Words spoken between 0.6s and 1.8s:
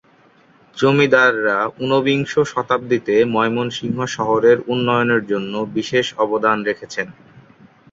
জমিদাররা